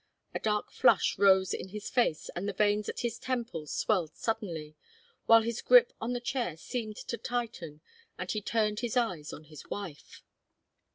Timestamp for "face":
1.91-2.31